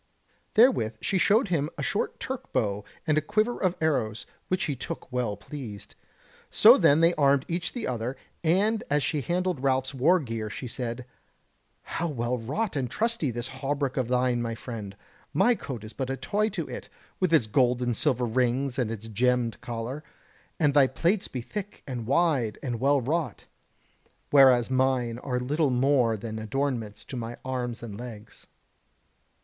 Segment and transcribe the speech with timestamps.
[0.55, 4.75] Therewith she showed him a short Turk bow and a quiver of arrows, which he
[4.75, 5.93] took well pleased.
[6.49, 11.05] So then they armed each the other, and as she handled Ralph's wargear she said:
[11.83, 14.97] "How well wrought and trusty is this hauberk of thine, my friend;
[15.35, 16.89] my coat is but a toy to it,
[17.19, 20.03] with its gold and silver rings and its gemmed collar:
[20.59, 23.45] and thy plates be thick and wide and well wrought,
[24.31, 28.47] whereas mine are little more than adornments to my arms and legs."